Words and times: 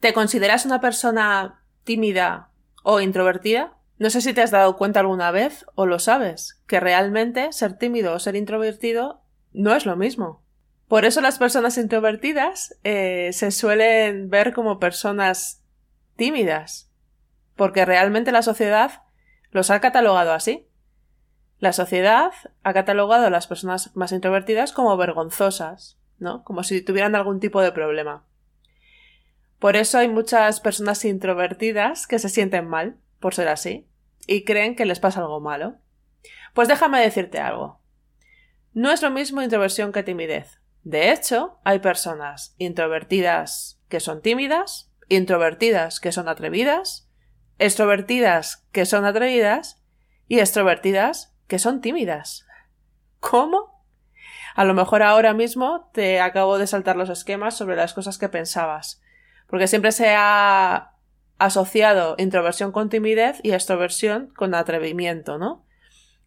¿Te 0.00 0.12
consideras 0.12 0.64
una 0.64 0.80
persona 0.80 1.62
tímida 1.82 2.50
o 2.84 3.00
introvertida? 3.00 3.74
No 3.98 4.10
sé 4.10 4.20
si 4.20 4.32
te 4.32 4.42
has 4.42 4.52
dado 4.52 4.76
cuenta 4.76 5.00
alguna 5.00 5.32
vez 5.32 5.66
o 5.74 5.86
lo 5.86 5.98
sabes, 5.98 6.62
que 6.68 6.78
realmente 6.78 7.52
ser 7.52 7.78
tímido 7.78 8.14
o 8.14 8.18
ser 8.20 8.36
introvertido 8.36 9.22
no 9.52 9.74
es 9.74 9.86
lo 9.86 9.96
mismo. 9.96 10.44
Por 10.86 11.04
eso 11.04 11.20
las 11.20 11.38
personas 11.38 11.76
introvertidas 11.78 12.78
eh, 12.84 13.30
se 13.32 13.50
suelen 13.50 14.30
ver 14.30 14.54
como 14.54 14.78
personas 14.78 15.64
tímidas, 16.14 16.92
porque 17.56 17.84
realmente 17.84 18.30
la 18.30 18.42
sociedad 18.42 19.02
los 19.50 19.70
ha 19.70 19.80
catalogado 19.80 20.32
así. 20.32 20.68
La 21.58 21.72
sociedad 21.72 22.30
ha 22.62 22.72
catalogado 22.72 23.26
a 23.26 23.30
las 23.30 23.48
personas 23.48 23.94
más 23.96 24.12
introvertidas 24.12 24.72
como 24.72 24.96
vergonzosas, 24.96 25.98
¿no? 26.18 26.44
Como 26.44 26.62
si 26.62 26.82
tuvieran 26.82 27.16
algún 27.16 27.40
tipo 27.40 27.60
de 27.60 27.72
problema. 27.72 28.24
Por 29.58 29.76
eso 29.76 29.98
hay 29.98 30.08
muchas 30.08 30.60
personas 30.60 31.04
introvertidas 31.04 32.06
que 32.06 32.18
se 32.18 32.28
sienten 32.28 32.68
mal 32.68 32.96
por 33.18 33.34
ser 33.34 33.48
así 33.48 33.88
y 34.26 34.44
creen 34.44 34.76
que 34.76 34.86
les 34.86 35.00
pasa 35.00 35.20
algo 35.20 35.40
malo. 35.40 35.76
Pues 36.54 36.68
déjame 36.68 37.00
decirte 37.00 37.38
algo. 37.40 37.80
No 38.72 38.92
es 38.92 39.02
lo 39.02 39.10
mismo 39.10 39.42
introversión 39.42 39.92
que 39.92 40.02
timidez. 40.02 40.60
De 40.84 41.10
hecho, 41.10 41.58
hay 41.64 41.80
personas 41.80 42.54
introvertidas 42.58 43.80
que 43.88 44.00
son 44.00 44.22
tímidas, 44.22 44.92
introvertidas 45.08 45.98
que 45.98 46.12
son 46.12 46.28
atrevidas, 46.28 47.10
extrovertidas 47.58 48.66
que 48.70 48.86
son 48.86 49.04
atrevidas 49.04 49.82
y 50.28 50.38
extrovertidas 50.38 51.34
que 51.48 51.58
son 51.58 51.80
tímidas. 51.80 52.46
¿Cómo? 53.18 53.84
A 54.54 54.64
lo 54.64 54.74
mejor 54.74 55.02
ahora 55.02 55.34
mismo 55.34 55.90
te 55.92 56.20
acabo 56.20 56.58
de 56.58 56.66
saltar 56.66 56.96
los 56.96 57.10
esquemas 57.10 57.56
sobre 57.56 57.76
las 57.76 57.94
cosas 57.94 58.18
que 58.18 58.28
pensabas, 58.28 59.00
porque 59.48 59.66
siempre 59.66 59.92
se 59.92 60.14
ha 60.16 60.92
asociado 61.38 62.14
introversión 62.18 62.72
con 62.72 62.88
timidez 62.88 63.40
y 63.42 63.52
extroversión 63.52 64.32
con 64.36 64.54
atrevimiento, 64.54 65.38
¿no? 65.38 65.64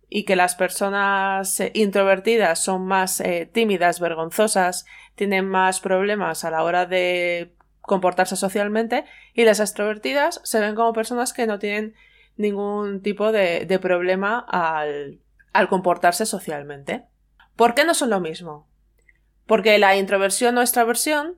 Y 0.09 0.23
que 0.23 0.35
las 0.35 0.55
personas 0.55 1.59
eh, 1.59 1.71
introvertidas 1.73 2.59
son 2.59 2.85
más 2.85 3.19
eh, 3.21 3.49
tímidas, 3.51 3.99
vergonzosas, 3.99 4.85
tienen 5.15 5.47
más 5.47 5.79
problemas 5.79 6.43
a 6.43 6.51
la 6.51 6.63
hora 6.63 6.85
de 6.85 7.53
comportarse 7.81 8.35
socialmente 8.35 9.05
y 9.33 9.43
las 9.43 9.59
extrovertidas 9.59 10.41
se 10.43 10.59
ven 10.59 10.75
como 10.75 10.93
personas 10.93 11.33
que 11.33 11.47
no 11.47 11.59
tienen 11.59 11.93
ningún 12.37 13.01
tipo 13.01 13.31
de, 13.31 13.79
problema 13.81 14.39
al, 14.39 15.19
al 15.53 15.67
comportarse 15.67 16.25
socialmente. 16.25 17.05
¿Por 17.55 17.75
qué 17.75 17.85
no 17.85 17.93
son 17.93 18.09
lo 18.09 18.19
mismo? 18.19 18.67
Porque 19.45 19.77
la 19.77 19.97
introversión 19.97 20.57
o 20.57 20.61
extraversión 20.61 21.37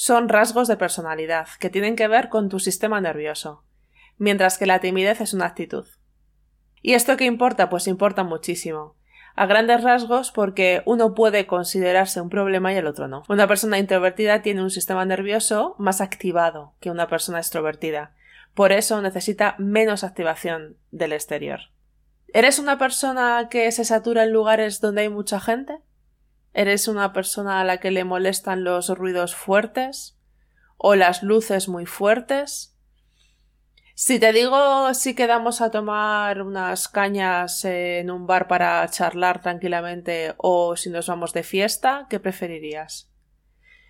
son 0.00 0.28
rasgos 0.28 0.68
de 0.68 0.76
personalidad 0.76 1.48
que 1.58 1.70
tienen 1.70 1.96
que 1.96 2.06
ver 2.06 2.28
con 2.28 2.48
tu 2.48 2.60
sistema 2.60 3.00
nervioso, 3.00 3.64
mientras 4.16 4.56
que 4.56 4.64
la 4.64 4.78
timidez 4.78 5.20
es 5.20 5.34
una 5.34 5.46
actitud. 5.46 5.88
¿Y 6.82 6.94
esto 6.94 7.16
qué 7.16 7.24
importa? 7.24 7.68
Pues 7.68 7.88
importa 7.88 8.22
muchísimo. 8.22 8.94
A 9.34 9.46
grandes 9.46 9.82
rasgos 9.82 10.30
porque 10.30 10.82
uno 10.86 11.14
puede 11.16 11.48
considerarse 11.48 12.20
un 12.20 12.28
problema 12.28 12.72
y 12.72 12.76
el 12.76 12.86
otro 12.86 13.08
no. 13.08 13.24
Una 13.28 13.48
persona 13.48 13.80
introvertida 13.80 14.40
tiene 14.40 14.62
un 14.62 14.70
sistema 14.70 15.04
nervioso 15.04 15.74
más 15.78 16.00
activado 16.00 16.74
que 16.78 16.92
una 16.92 17.08
persona 17.08 17.38
extrovertida. 17.38 18.14
Por 18.54 18.70
eso 18.70 19.02
necesita 19.02 19.56
menos 19.58 20.04
activación 20.04 20.76
del 20.92 21.12
exterior. 21.12 21.58
¿Eres 22.28 22.60
una 22.60 22.78
persona 22.78 23.48
que 23.50 23.72
se 23.72 23.84
satura 23.84 24.22
en 24.22 24.32
lugares 24.32 24.80
donde 24.80 25.00
hay 25.00 25.08
mucha 25.08 25.40
gente? 25.40 25.80
¿Eres 26.58 26.88
una 26.88 27.12
persona 27.12 27.60
a 27.60 27.64
la 27.64 27.76
que 27.78 27.92
le 27.92 28.02
molestan 28.02 28.64
los 28.64 28.88
ruidos 28.88 29.36
fuertes? 29.36 30.18
¿O 30.76 30.96
las 30.96 31.22
luces 31.22 31.68
muy 31.68 31.86
fuertes? 31.86 32.76
Si 33.94 34.18
te 34.18 34.32
digo 34.32 34.92
si 34.92 35.14
quedamos 35.14 35.60
a 35.60 35.70
tomar 35.70 36.42
unas 36.42 36.88
cañas 36.88 37.64
en 37.64 38.10
un 38.10 38.26
bar 38.26 38.48
para 38.48 38.84
charlar 38.90 39.40
tranquilamente 39.40 40.34
o 40.36 40.74
si 40.74 40.90
nos 40.90 41.06
vamos 41.06 41.32
de 41.32 41.44
fiesta, 41.44 42.08
¿qué 42.10 42.18
preferirías? 42.18 43.08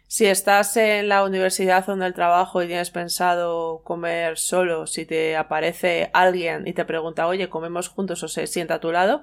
Si 0.07 0.27
estás 0.27 0.77
en 0.77 1.09
la 1.09 1.25
universidad 1.25 1.89
o 1.89 1.95
en 1.95 2.03
el 2.03 2.13
trabajo 2.13 2.63
y 2.63 2.67
tienes 2.67 2.91
pensado 2.91 3.81
comer 3.83 4.37
solo, 4.37 4.87
si 4.87 5.07
te 5.07 5.39
aparece 5.39 6.11
alguien 6.13 6.69
y 6.69 6.75
te 6.75 6.85
pregunta 6.85 7.29
oye, 7.29 7.49
comemos 7.49 7.89
juntos 7.89 8.23
o 8.25 8.29
se 8.29 8.47
sienta 8.47 8.75
a 8.75 8.81
tu 8.81 8.93
lado, 8.93 9.23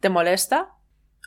¿te 0.00 0.08
molesta? 0.08 0.77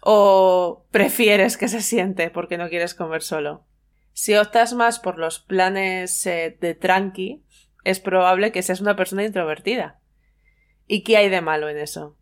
¿O 0.02 0.88
prefieres 0.92 1.58
que 1.58 1.68
se 1.68 1.82
siente 1.82 2.32
porque 2.32 2.58
no 2.58 2.70
quieres 2.70 2.96
comer 2.96 3.22
solo? 3.22 3.68
Si 4.14 4.36
optas 4.36 4.74
más 4.74 5.00
por 5.00 5.18
los 5.18 5.40
planes 5.40 6.26
eh, 6.26 6.58
de 6.60 6.74
tranqui, 6.74 7.46
es 7.84 8.00
probable 8.00 8.52
que 8.52 8.64
seas 8.64 8.82
una 8.82 8.96
persona 8.96 9.24
introvertida. 9.24 10.00
¿Y 10.88 11.04
qué 11.04 11.18
hay 11.18 11.30
de 11.30 11.42
malo 11.42 11.70
en 11.70 11.78
eso? 11.78 12.18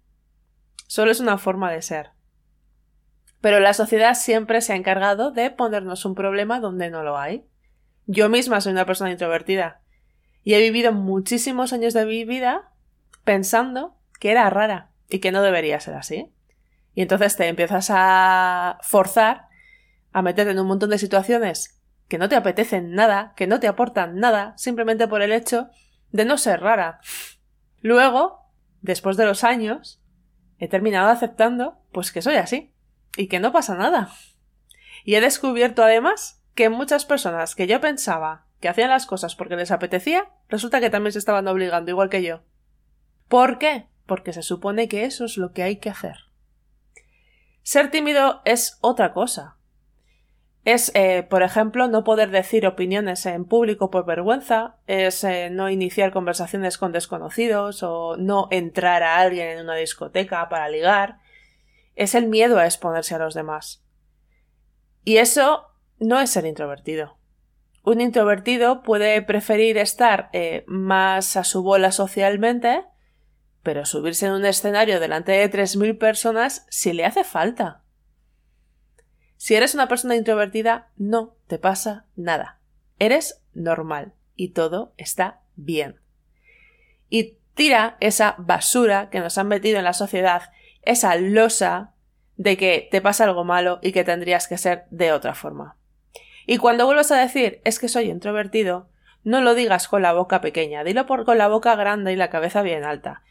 Solo 0.88 1.12
es 1.12 1.22
una 1.22 1.38
forma 1.38 1.72
de 1.72 1.82
ser. 1.82 2.12
Pero 3.42 3.62
la 3.62 3.74
sociedad 3.74 4.14
siempre 4.14 4.60
se 4.60 4.74
ha 4.74 4.76
encargado 4.76 5.32
de 5.32 5.50
ponernos 5.50 6.04
un 6.04 6.16
problema 6.16 6.60
donde 6.60 6.90
no 6.90 7.04
lo 7.04 7.18
hay. 7.18 7.46
Yo 8.06 8.28
misma 8.28 8.60
soy 8.60 8.74
una 8.74 8.86
persona 8.86 9.12
introvertida 9.12 9.82
y 10.44 10.54
he 10.56 10.60
vivido 10.60 10.92
muchísimos 10.92 11.74
años 11.74 11.94
de 11.94 12.06
mi 12.06 12.26
vida 12.26 12.74
pensando 13.24 13.96
que 14.20 14.32
era 14.32 14.50
rara 14.50 14.92
y 15.10 15.20
que 15.20 15.32
no 15.32 15.42
debería 15.42 15.80
ser 15.80 15.96
así. 15.96 16.34
Y 17.00 17.04
entonces 17.04 17.38
te 17.38 17.48
empiezas 17.48 17.88
a 17.92 18.78
forzar 18.82 19.48
a 20.12 20.22
meterte 20.22 20.52
en 20.52 20.60
un 20.60 20.68
montón 20.68 20.90
de 20.90 20.98
situaciones 20.98 21.80
que 22.10 22.18
no 22.18 22.28
te 22.28 22.36
apetecen 22.36 22.94
nada, 22.94 23.32
que 23.38 23.48
no 23.48 23.62
te 23.62 23.70
aportan 23.70 24.18
nada, 24.18 24.54
simplemente 24.58 25.08
por 25.08 25.22
el 25.22 25.32
hecho 25.32 25.70
de 26.12 26.26
no 26.26 26.38
ser 26.38 26.60
rara. 26.60 27.00
Luego, 27.80 28.52
después 28.82 29.16
de 29.16 29.24
los 29.24 29.46
años, 29.46 30.02
he 30.58 30.68
terminado 30.68 31.08
aceptando 31.08 31.82
pues 31.94 32.12
que 32.12 32.22
soy 32.22 32.36
así 32.36 32.74
y 33.16 33.30
que 33.30 33.40
no 33.40 33.54
pasa 33.54 33.76
nada. 33.76 34.12
Y 35.06 35.16
he 35.16 35.22
descubierto 35.22 35.84
además 35.84 36.44
que 36.54 36.68
muchas 36.68 37.06
personas 37.06 37.56
que 37.56 37.66
yo 37.66 37.80
pensaba 37.80 38.46
que 38.60 38.68
hacían 38.68 38.90
las 38.90 39.06
cosas 39.06 39.38
porque 39.38 39.56
les 39.56 39.72
apetecía, 39.72 40.28
resulta 40.50 40.81
que 40.81 40.90
también 40.90 41.14
se 41.14 41.20
estaban 41.20 41.48
obligando 41.48 41.92
igual 41.92 42.10
que 42.10 42.24
yo. 42.24 42.42
¿Por 43.30 43.58
qué? 43.58 43.88
Porque 44.06 44.34
se 44.34 44.44
supone 44.44 44.90
que 44.90 45.06
eso 45.06 45.24
es 45.24 45.38
lo 45.38 45.54
que 45.54 45.64
hay 45.64 45.78
que 45.78 45.90
hacer. 45.90 46.29
Ser 47.69 47.91
tímido 47.91 48.41
es 48.46 48.80
otra 48.81 49.13
cosa. 49.13 49.56
Es, 50.66 50.91
eh, 50.96 51.22
por 51.22 51.44
ejemplo, 51.44 51.88
no 51.88 52.03
poder 52.03 52.31
decir 52.31 52.66
opiniones 52.66 53.28
en 53.28 53.46
público 53.46 53.91
por 53.91 54.07
vergüenza, 54.07 54.78
es 54.88 55.24
eh, 55.24 55.52
no 55.52 55.69
iniciar 55.69 56.12
conversaciones 56.12 56.80
con 56.80 56.94
desconocidos 56.94 57.84
o 57.84 58.18
no 58.18 58.47
entrar 58.50 59.03
a 59.03 59.19
alguien 59.19 59.50
en 59.50 59.66
una 59.66 59.75
discoteca 59.75 60.50
para 60.50 60.68
ligar. 60.68 61.19
Es 61.94 62.16
el 62.16 62.25
miedo 62.25 62.57
a 62.57 62.66
exponerse 62.66 63.13
a 63.13 63.19
los 63.19 63.35
demás. 63.35 63.86
Y 65.03 65.18
eso 65.18 65.68
no 66.00 66.19
es 66.19 66.31
ser 66.31 66.47
introvertido. 66.47 67.19
Un 67.84 68.01
introvertido 68.01 68.81
puede 68.81 69.22
preferir 69.22 69.78
estar 69.78 70.31
eh, 70.34 70.63
más 70.66 71.38
a 71.38 71.44
su 71.44 71.62
bola 71.62 71.91
socialmente 71.91 72.84
pero 73.64 73.86
subirse 73.86 74.25
en 74.25 74.34
un 74.34 74.46
escenario 74.46 75.00
delante 75.00 75.31
de 75.31 75.52
3.000 75.52 75.97
personas 75.97 76.66
si 76.70 76.94
le 76.94 77.06
hace 77.06 77.24
falta. 77.24 77.84
Si 79.38 79.56
eres 79.56 79.74
una 79.74 79.88
persona 79.88 80.16
introvertida, 80.16 80.90
no 80.97 81.36
te 81.47 81.59
pasa 81.59 82.06
nada. 82.16 82.59
Eres 83.00 83.42
normal 83.53 84.14
y 84.36 84.50
todo 84.50 84.94
está 84.98 85.42
bien. 85.56 86.00
Y 87.09 87.38
tira 87.53 87.98
esa 88.00 88.36
basura 88.38 89.09
que 89.09 89.19
nos 89.19 89.38
han 89.38 89.48
metido 89.48 89.78
en 89.78 89.86
la 89.86 89.94
sociedad, 89.94 90.52
esa 90.81 91.16
losa 91.16 91.94
de 92.36 92.58
que 92.58 92.88
te 92.90 93.02
pasa 93.02 93.25
algo 93.25 93.44
malo 93.44 93.80
y 93.81 93.92
que 93.92 94.03
tendrías 94.03 94.48
que 94.48 94.58
ser 94.58 94.86
de 94.90 95.12
otra 95.12 95.36
forma. 95.36 95.78
Y 96.46 96.58
cuando 96.58 96.86
vuelvas 96.86 97.12
a 97.12 97.18
decir 97.18 97.62
es 97.66 97.80
que 97.80 97.90
soy 97.90 98.09
introvertido, 98.09 98.90
no 99.24 99.42
lo 99.42 99.56
digas 99.56 99.88
con 99.88 100.01
la 100.01 100.13
boca 100.13 100.39
pequeña, 100.39 100.84
dilo 100.84 101.06
por 101.06 101.25
con 101.25 101.38
la 101.38 101.48
boca 101.50 101.75
grande 101.75 102.13
y 102.13 102.16
la 102.16 102.30
cabeza 102.30 102.62
bien 102.62 102.86
alta 102.86 103.24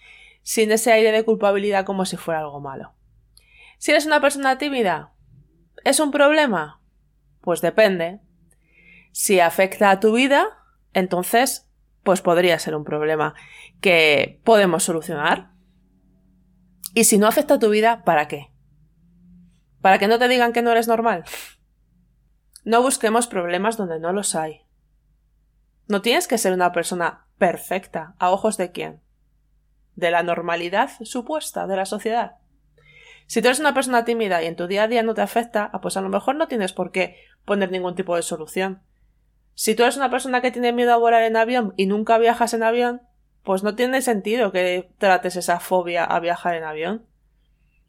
sin 0.43 0.73
ese 0.73 0.93
aire 0.93 1.13
de 1.13 1.25
culpabilidad 1.25 1.85
como 1.85 2.05
si 2.05 2.17
fuera 2.17 2.41
algo 2.41 2.61
malo. 2.61 2.95
Si 3.79 3.91
eres 3.91 4.07
una 4.07 4.21
persona 4.21 4.59
tímida, 4.59 5.13
¿es 5.85 6.01
un 6.01 6.11
problema? 6.11 6.81
Pues 7.41 7.61
depende. 7.61 8.21
Si 9.13 9.41
afecta 9.41 9.91
a 9.91 10.01
tu 10.01 10.13
vida, 10.13 10.65
entonces, 10.93 11.69
pues 12.03 12.23
podría 12.23 12.59
ser 12.59 12.75
un 12.75 12.85
problema 12.85 13.35
que 13.81 14.41
podemos 14.45 14.83
solucionar. 14.85 15.51
Y 16.95 17.05
si 17.05 17.19
no 17.19 17.27
afecta 17.27 17.55
a 17.55 17.59
tu 17.59 17.71
vida, 17.71 18.03
¿para 18.05 18.27
qué? 18.27 18.51
¿Para 19.81 19.99
que 19.99 20.09
no 20.09 20.19
te 20.19 20.29
digan 20.29 20.53
que 20.53 20.63
no 20.63 20.73
eres 20.73 20.89
normal? 20.89 21.25
No 22.65 22.83
busquemos 22.83 23.27
problemas 23.27 23.77
donde 23.77 24.01
no 24.01 24.13
los 24.13 24.35
hay. 24.35 24.63
No 25.87 26.03
tienes 26.03 26.27
que 26.27 26.39
ser 26.39 26.53
una 26.53 26.73
persona 26.73 27.27
perfecta, 27.39 28.15
a 28.19 28.31
ojos 28.31 28.57
de 28.57 28.73
quién 28.73 29.03
de 29.99 30.13
la 30.13 30.23
normalidad 30.23 30.91
supuesta 31.03 31.67
de 31.67 31.77
la 31.77 31.85
sociedad. 31.85 32.37
Si 33.27 33.43
tú 33.43 33.49
eres 33.49 33.59
una 33.59 33.75
persona 33.75 34.05
tímida 34.05 34.43
y 34.43 34.47
en 34.47 34.55
tu 34.55 34.69
día 34.69 34.85
a 34.85 34.89
día 34.89 35.03
no 35.03 35.13
te 35.13 35.23
afecta, 35.23 35.69
ah, 35.73 35.81
pues 35.81 35.97
a 35.97 36.01
lo 36.01 36.09
mejor 36.09 36.37
no 36.37 36.47
tienes 36.47 36.73
por 36.73 36.93
qué 36.93 37.17
poner 37.45 37.73
ningún 37.73 37.97
tipo 37.97 38.15
de 38.15 38.23
solución. 38.23 38.81
Si 39.55 39.75
tú 39.75 39.83
eres 39.83 39.97
una 39.97 40.09
persona 40.09 40.41
que 40.41 40.53
tiene 40.53 40.73
miedo 40.73 40.93
a 40.93 40.99
volar 40.99 41.25
en 41.25 41.37
avión 41.37 41.75
y 41.77 41.87
nunca 41.87 42.17
viajas 42.17 42.55
en 42.55 42.63
avión, 42.63 43.03
pues 43.43 43.65
no 43.65 43.75
tiene 43.75 44.01
sentido 44.01 44.53
que 44.53 44.89
trates 44.99 45.35
esa 45.35 45.59
fobia 45.59 46.05
a 46.05 46.21
viajar 46.21 46.55
en 46.55 46.63
avión. 46.63 47.07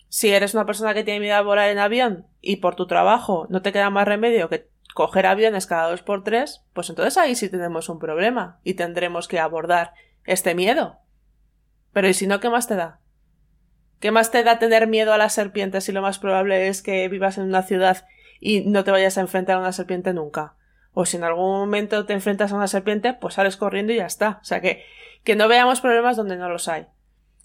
Si 0.08 0.30
eres 0.30 0.56
una 0.56 0.66
persona 0.66 0.96
que 0.96 1.04
tiene 1.04 1.20
miedo 1.20 1.36
a 1.36 1.42
volar 1.42 1.70
en 1.70 1.78
avión 1.78 2.26
y 2.42 2.56
por 2.56 2.76
tu 2.76 2.88
trabajo 2.88 3.46
no 3.50 3.62
te 3.62 3.72
queda 3.72 3.92
más 3.92 4.08
remedio 4.08 4.50
que 4.50 4.68
coger 4.96 5.28
aviones 5.28 5.68
cada 5.68 5.92
dos 5.92 6.02
por 6.02 6.24
tres, 6.24 6.66
pues 6.74 6.90
entonces 6.90 7.18
ahí 7.18 7.36
sí 7.36 7.50
tenemos 7.50 7.88
un 7.88 8.00
problema 8.00 8.60
y 8.64 8.74
tendremos 8.74 9.28
que 9.28 9.40
abordar 9.40 9.94
este 10.26 10.56
miedo. 10.56 10.98
Pero 11.94 12.08
¿y 12.08 12.14
si 12.14 12.28
no, 12.28 12.40
qué 12.40 12.50
más 12.50 12.68
te 12.68 12.76
da? 12.76 13.00
¿Qué 14.00 14.12
más 14.12 14.32
te 14.32 14.44
da 14.44 14.60
tener 14.60 14.88
miedo 14.88 15.14
a 15.14 15.18
las 15.18 15.34
serpientes 15.34 15.84
si 15.84 15.92
lo 15.92 16.02
más 16.02 16.20
probable 16.20 16.68
es 16.68 16.82
que 16.82 17.08
vivas 17.10 17.38
en 17.38 17.46
una 17.46 17.64
ciudad 17.64 18.06
y 18.40 18.62
no 18.62 18.84
te 18.84 18.92
vayas 18.92 19.18
a 19.18 19.22
enfrentar 19.22 19.58
a 19.58 19.60
una 19.60 19.74
serpiente 19.74 20.14
nunca? 20.14 20.56
O 20.94 21.06
si 21.06 21.18
en 21.18 21.24
algún 21.24 21.52
momento 21.52 22.06
te 22.06 22.14
enfrentas 22.14 22.52
a 22.52 22.56
una 22.56 22.68
serpiente, 22.68 23.14
pues 23.14 23.36
sales 23.36 23.58
corriendo 23.58 23.94
y 23.94 23.98
ya 23.98 24.06
está. 24.06 24.40
O 24.42 24.46
sea 24.46 24.62
que 24.62 24.84
que 25.24 25.36
no 25.36 25.48
veamos 25.48 25.82
problemas 25.82 26.18
donde 26.18 26.38
no 26.38 26.50
los 26.50 26.68
hay. 26.68 26.88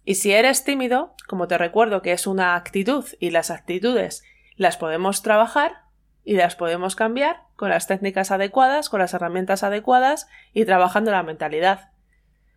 Y 0.04 0.16
si 0.16 0.32
eres 0.32 0.64
tímido, 0.64 1.14
como 1.26 1.48
te 1.48 1.58
recuerdo 1.58 2.02
que 2.02 2.12
es 2.12 2.26
una 2.26 2.56
actitud 2.56 3.04
y 3.18 3.30
las 3.30 3.50
actitudes 3.50 4.22
las 4.56 4.76
podemos 4.76 5.22
trabajar 5.22 5.82
y 6.24 6.34
las 6.34 6.56
podemos 6.56 6.94
cambiar 6.94 7.42
con 7.56 7.70
las 7.70 7.86
técnicas 7.86 8.30
adecuadas, 8.30 8.88
con 8.88 9.00
las 9.00 9.14
herramientas 9.14 9.62
adecuadas 9.62 10.28
y 10.52 10.64
trabajando 10.64 11.10
la 11.10 11.22
mentalidad. 11.22 11.90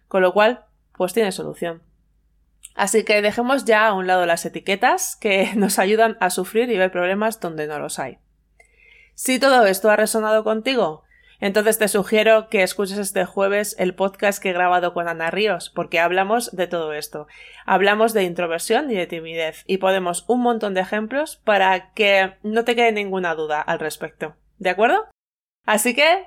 Con 0.07 0.22
lo 0.22 0.34
cual, 0.34 0.66
pues 0.97 1.13
tiene 1.13 1.31
solución. 1.31 1.83
Así 2.75 3.03
que 3.03 3.21
dejemos 3.21 3.65
ya 3.65 3.88
a 3.88 3.94
un 3.94 4.07
lado 4.07 4.25
las 4.25 4.45
etiquetas 4.45 5.15
que 5.15 5.51
nos 5.55 5.79
ayudan 5.79 6.17
a 6.19 6.29
sufrir 6.29 6.69
y 6.69 6.77
ver 6.77 6.91
problemas 6.91 7.39
donde 7.39 7.67
no 7.67 7.79
los 7.79 7.99
hay. 7.99 8.19
Si 9.15 9.39
todo 9.39 9.65
esto 9.65 9.89
ha 9.89 9.95
resonado 9.95 10.44
contigo, 10.44 11.03
entonces 11.39 11.77
te 11.77 11.88
sugiero 11.88 12.49
que 12.49 12.63
escuches 12.63 12.97
este 12.97 13.25
jueves 13.25 13.75
el 13.79 13.94
podcast 13.94 14.41
que 14.41 14.49
he 14.49 14.53
grabado 14.53 14.94
con 14.94 15.07
Ana 15.07 15.31
Ríos, 15.31 15.71
porque 15.73 15.99
hablamos 15.99 16.55
de 16.55 16.67
todo 16.67 16.94
esto. 16.94 17.27
Hablamos 17.65 18.13
de 18.13 18.23
introversión 18.23 18.91
y 18.91 18.95
de 18.95 19.07
timidez, 19.07 19.63
y 19.67 19.77
podemos 19.77 20.25
un 20.27 20.41
montón 20.41 20.73
de 20.73 20.81
ejemplos 20.81 21.38
para 21.38 21.93
que 21.93 22.33
no 22.43 22.63
te 22.63 22.75
quede 22.75 22.91
ninguna 22.91 23.35
duda 23.35 23.61
al 23.61 23.79
respecto. 23.79 24.35
¿De 24.57 24.69
acuerdo? 24.69 25.07
Así 25.65 25.93
que 25.93 26.25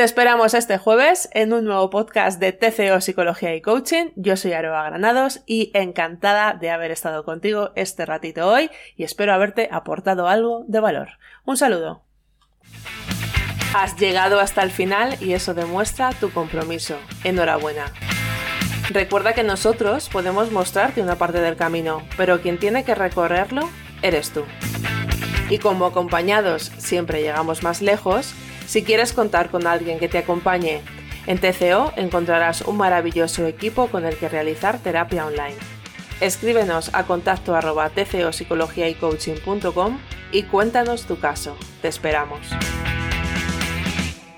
te 0.00 0.04
esperamos 0.04 0.54
este 0.54 0.78
jueves 0.78 1.28
en 1.34 1.52
un 1.52 1.66
nuevo 1.66 1.90
podcast 1.90 2.40
de 2.40 2.52
TCO 2.52 3.02
Psicología 3.02 3.54
y 3.54 3.60
Coaching. 3.60 4.06
Yo 4.16 4.34
soy 4.38 4.54
Aroa 4.54 4.84
Granados 4.84 5.42
y 5.44 5.70
encantada 5.74 6.54
de 6.54 6.70
haber 6.70 6.90
estado 6.90 7.22
contigo 7.22 7.72
este 7.76 8.06
ratito 8.06 8.48
hoy 8.48 8.70
y 8.96 9.04
espero 9.04 9.34
haberte 9.34 9.68
aportado 9.70 10.26
algo 10.26 10.64
de 10.66 10.80
valor. 10.80 11.08
Un 11.44 11.58
saludo. 11.58 12.02
Has 13.74 13.94
llegado 13.98 14.40
hasta 14.40 14.62
el 14.62 14.70
final 14.70 15.18
y 15.20 15.34
eso 15.34 15.52
demuestra 15.52 16.12
tu 16.18 16.32
compromiso. 16.32 16.96
Enhorabuena. 17.22 17.92
Recuerda 18.88 19.34
que 19.34 19.42
nosotros 19.42 20.08
podemos 20.08 20.50
mostrarte 20.50 21.02
una 21.02 21.16
parte 21.16 21.42
del 21.42 21.56
camino, 21.56 22.00
pero 22.16 22.40
quien 22.40 22.56
tiene 22.56 22.84
que 22.84 22.94
recorrerlo 22.94 23.68
eres 24.00 24.30
tú. 24.30 24.44
Y 25.50 25.58
como 25.58 25.84
acompañados 25.84 26.72
siempre 26.78 27.20
llegamos 27.20 27.62
más 27.62 27.82
lejos, 27.82 28.34
si 28.70 28.84
quieres 28.84 29.12
contar 29.12 29.50
con 29.50 29.66
alguien 29.66 29.98
que 29.98 30.08
te 30.08 30.18
acompañe 30.18 30.80
en 31.26 31.38
TCO 31.38 31.92
encontrarás 31.96 32.62
un 32.62 32.76
maravilloso 32.76 33.44
equipo 33.46 33.88
con 33.88 34.04
el 34.04 34.16
que 34.16 34.28
realizar 34.28 34.78
terapia 34.78 35.26
online. 35.26 35.56
Escríbenos 36.20 36.90
a 36.92 37.04
contacto 37.04 37.56
arroba 37.56 37.90
y 40.32 40.42
cuéntanos 40.44 41.06
tu 41.06 41.18
caso. 41.18 41.56
Te 41.82 41.88
esperamos. 41.88 42.38